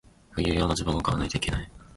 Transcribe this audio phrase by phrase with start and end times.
[0.35, 1.71] 冬用のズボンを買わないといけない。